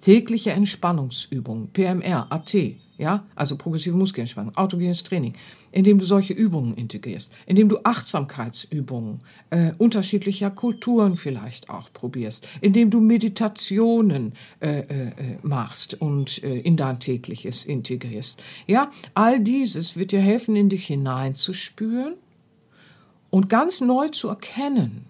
[0.00, 2.54] tägliche Entspannungsübungen, PMR, AT,
[2.98, 5.32] ja, also progressive Muskelentspannung, autogenes Training,
[5.72, 12.90] indem du solche Übungen integrierst, indem du Achtsamkeitsübungen äh, unterschiedlicher Kulturen vielleicht auch probierst, indem
[12.90, 18.42] du Meditationen äh, äh, machst und äh, in dein tägliches integrierst.
[18.66, 22.14] Ja, all dieses wird dir helfen, in dich hineinzuspüren
[23.34, 25.06] und ganz neu zu erkennen,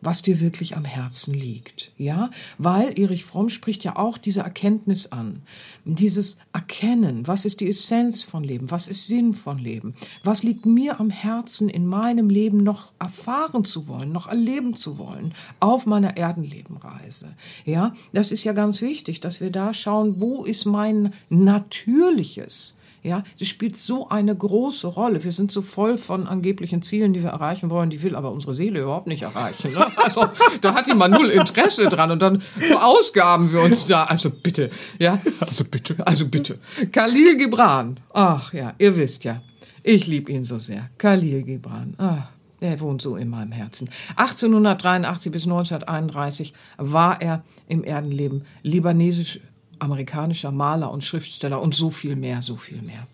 [0.00, 1.92] was dir wirklich am Herzen liegt.
[1.96, 5.42] Ja, weil Erich Fromm spricht ja auch diese Erkenntnis an.
[5.84, 8.72] Dieses Erkennen, was ist die Essenz von Leben?
[8.72, 9.94] Was ist Sinn von Leben?
[10.24, 14.98] Was liegt mir am Herzen in meinem Leben noch erfahren zu wollen, noch erleben zu
[14.98, 17.36] wollen auf meiner Erdenlebenreise?
[17.64, 22.77] Ja, das ist ja ganz wichtig, dass wir da schauen, wo ist mein natürliches
[23.08, 25.24] ja, das spielt so eine große Rolle.
[25.24, 28.54] Wir sind so voll von angeblichen Zielen, die wir erreichen wollen, die will aber unsere
[28.54, 29.72] Seele überhaupt nicht erreichen.
[29.72, 29.86] Ne?
[29.96, 30.26] Also
[30.60, 34.04] da hat die mal null Interesse dran und dann verausgaben wir uns da.
[34.04, 35.18] Also bitte, ja.
[35.40, 35.96] Also bitte.
[36.06, 36.58] Also bitte.
[36.92, 37.98] Khalil Gibran.
[38.12, 39.42] Ach ja, ihr wisst ja,
[39.82, 40.90] ich liebe ihn so sehr.
[40.98, 41.94] Khalil Gibran.
[41.98, 42.28] Ach.
[42.60, 43.88] Er wohnt so in meinem Herzen.
[44.16, 49.40] 1883 bis 1931 war er im Erdenleben libanesisch
[49.80, 53.06] amerikanischer Maler und Schriftsteller und so viel mehr, so viel mehr.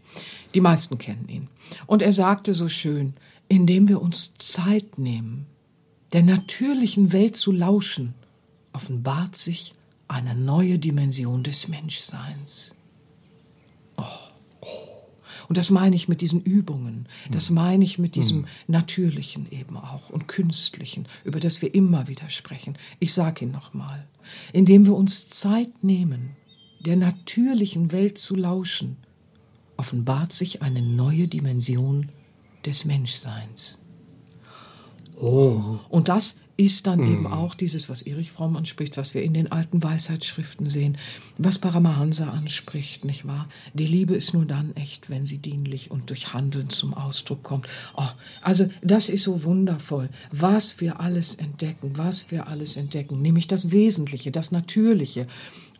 [0.54, 1.48] Die meisten kennen ihn.
[1.86, 3.14] Und er sagte so schön,
[3.48, 5.46] indem wir uns Zeit nehmen,
[6.12, 8.14] der natürlichen Welt zu lauschen,
[8.72, 9.74] offenbart sich
[10.06, 12.74] eine neue Dimension des Menschseins.
[13.96, 14.04] Oh.
[15.48, 17.56] Und das meine ich mit diesen Übungen, das hm.
[17.56, 18.46] meine ich mit diesem hm.
[18.68, 22.78] Natürlichen eben auch und Künstlichen, über das wir immer wieder sprechen.
[23.00, 24.06] Ich sage ihn nochmal,
[24.52, 26.36] indem wir uns Zeit nehmen,
[26.84, 28.96] der natürlichen Welt zu lauschen,
[29.76, 32.10] offenbart sich eine neue Dimension
[32.64, 33.78] des Menschseins.
[35.16, 37.12] Oh, und das ist dann mm.
[37.12, 40.98] eben auch dieses, was Erich Fromm anspricht, was wir in den alten Weisheitsschriften sehen,
[41.38, 43.48] was Paramahansa anspricht, nicht wahr?
[43.74, 47.66] Die Liebe ist nur dann echt, wenn sie dienlich und durch Handeln zum Ausdruck kommt.
[47.96, 48.08] Oh,
[48.40, 53.72] also das ist so wundervoll, was wir alles entdecken, was wir alles entdecken, nämlich das
[53.72, 55.26] Wesentliche, das Natürliche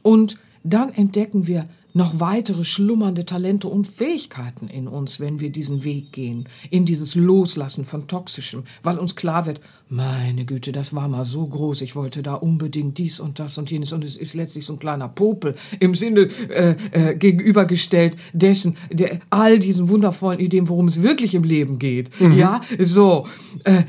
[0.03, 5.85] und dann entdecken wir noch weitere schlummernde Talente und Fähigkeiten in uns, wenn wir diesen
[5.85, 11.09] Weg gehen, in dieses Loslassen von Toxischem, weil uns klar wird, meine Güte, das war
[11.09, 14.35] mal so groß, ich wollte da unbedingt dies und das und jenes und es ist
[14.35, 20.41] letztlich so ein kleiner Popel im Sinne äh, äh, gegenübergestellt dessen, der, all diesen wundervollen
[20.41, 22.11] Ideen, worum es wirklich im Leben geht.
[22.21, 22.33] Mhm.
[22.33, 23.29] Ja, so,
[23.63, 23.85] äh,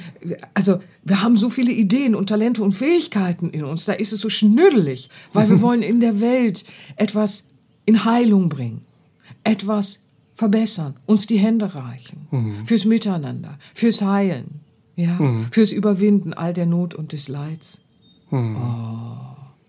[0.54, 4.22] also wir haben so viele Ideen und Talente und Fähigkeiten in uns, da ist es
[4.22, 6.66] so schnüddelig, weil wir wollen in der Welt
[6.98, 7.46] etwas
[7.86, 8.82] in Heilung bringen,
[9.44, 10.02] etwas
[10.34, 12.66] verbessern, uns die Hände reichen, mhm.
[12.66, 14.62] fürs Miteinander, fürs Heilen.
[14.98, 15.20] Ja,
[15.52, 17.82] fürs Überwinden all der Not und des Leids.
[18.32, 18.38] Oh.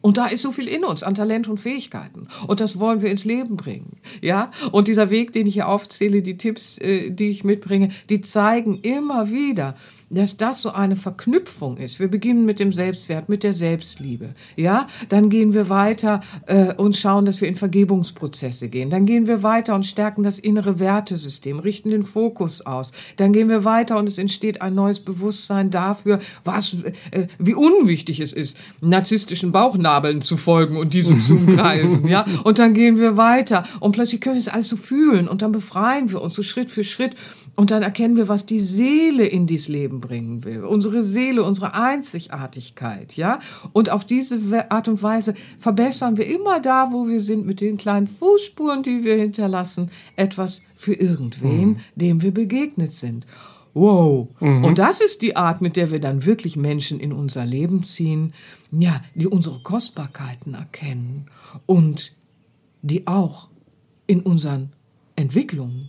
[0.07, 2.29] Und da ist so viel in uns an Talent und Fähigkeiten.
[2.47, 3.97] Und das wollen wir ins Leben bringen.
[4.21, 4.53] Ja?
[4.71, 8.79] Und dieser Weg, den ich hier aufzähle, die Tipps, äh, die ich mitbringe, die zeigen
[8.83, 9.75] immer wieder,
[10.09, 11.99] dass das so eine Verknüpfung ist.
[11.99, 14.35] Wir beginnen mit dem Selbstwert, mit der Selbstliebe.
[14.55, 18.91] Ja, dann gehen wir weiter äh, und schauen, dass wir in Vergebungsprozesse gehen.
[18.91, 22.93] Dann gehen wir weiter und stärken das innere Wertesystem, richten den Fokus aus.
[23.17, 28.21] Dann gehen wir weiter und es entsteht ein neues Bewusstsein dafür, was, äh, wie unwichtig
[28.21, 32.07] es ist, narzisstischen Bauchnabeln zu folgen und diese zu umkreisen.
[32.07, 35.43] ja, und dann gehen wir weiter und plötzlich können wir es alles so fühlen und
[35.43, 37.17] dann befreien wir uns so Schritt für Schritt
[37.57, 40.65] und dann erkennen wir, was die Seele in dieses Leben bringen will.
[40.65, 43.39] Unsere Seele, unsere Einzigartigkeit, ja.
[43.73, 47.79] Und auf diese Art und Weise verbessern wir immer da, wo wir sind, mit den
[47.79, 51.77] kleinen Fußspuren, die wir hinterlassen, etwas für irgendwen, mhm.
[51.95, 53.27] dem wir begegnet sind.
[53.73, 54.29] Wow.
[54.41, 54.65] Mhm.
[54.65, 58.35] Und das ist die Art, mit der wir dann wirklich Menschen in unser Leben ziehen,
[58.71, 61.27] ja, die unsere Kostbarkeiten erkennen
[61.65, 62.13] und
[62.83, 63.49] die auch
[64.07, 64.73] in unseren
[65.15, 65.89] Entwicklungen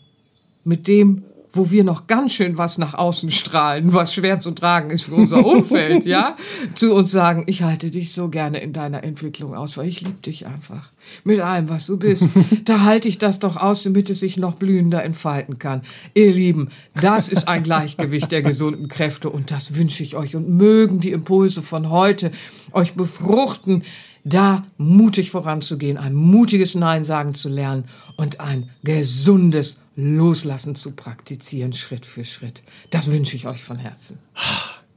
[0.64, 1.24] mit dem,
[1.58, 5.16] wo wir noch ganz schön was nach außen strahlen, was schwer zu tragen ist für
[5.16, 6.36] unser Umfeld, ja,
[6.76, 10.22] zu uns sagen, ich halte dich so gerne in deiner Entwicklung aus, weil ich liebe
[10.22, 10.92] dich einfach.
[11.24, 12.30] Mit allem, was du bist.
[12.66, 15.82] Da halte ich das doch aus, damit es sich noch blühender entfalten kann.
[16.14, 20.50] Ihr Lieben, das ist ein Gleichgewicht der gesunden Kräfte und das wünsche ich euch und
[20.50, 22.32] mögen die Impulse von heute
[22.74, 23.84] euch befruchten,
[24.28, 27.86] da mutig voranzugehen, ein mutiges Nein sagen zu lernen
[28.16, 32.64] und ein gesundes Loslassen zu praktizieren, Schritt für Schritt.
[32.90, 34.20] Das wünsche ich euch von Herzen.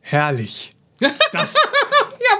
[0.00, 0.74] Herrlich.
[1.32, 1.54] Das,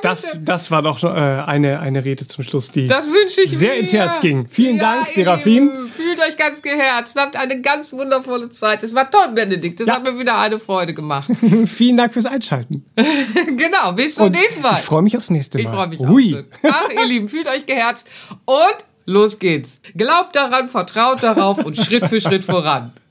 [0.02, 3.74] das, das war doch äh, eine, eine Rede zum Schluss, die das wünsche ich sehr
[3.74, 3.80] mir.
[3.80, 4.46] ins Herz ging.
[4.48, 5.88] Vielen ja, Dank, Serafin.
[5.90, 7.16] Fühlt euch ganz geherzt.
[7.18, 8.82] Habt eine ganz wundervolle Zeit.
[8.82, 9.80] Es war toll, Benedikt.
[9.80, 9.94] Das ja.
[9.94, 11.30] hat mir wieder eine Freude gemacht.
[11.66, 12.84] Vielen Dank fürs Einschalten.
[13.56, 14.74] genau, bis zum Und nächsten Mal.
[14.78, 15.64] Ich freue mich aufs nächste Mal.
[15.64, 16.36] Ich freue mich Ui.
[16.36, 16.70] auch.
[16.70, 18.08] Ach, ihr Lieben, fühlt euch geherzt.
[18.44, 19.80] Und Los geht's.
[19.96, 22.92] Glaubt daran, vertraut darauf und Schritt für Schritt voran.